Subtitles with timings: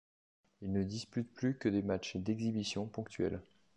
[0.63, 3.39] Il ne dispute plus que des matchs d'exhibition ponctuels.